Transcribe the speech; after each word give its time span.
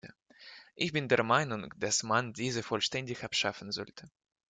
Ich 0.73 0.93
bin 0.93 1.09
der 1.09 1.21
Meinung, 1.21 1.71
dass 1.77 2.01
man 2.01 2.33
diese 2.33 2.63
vollständig 2.63 3.23
abschaffen 3.23 3.71
sollte. 3.71 4.09